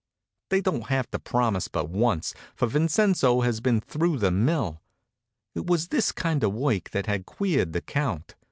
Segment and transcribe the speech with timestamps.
[0.49, 4.81] They don't have to promise but once, for Vincenzo has been through the mill.
[5.53, 8.33] It was this kind of work that had queered the count.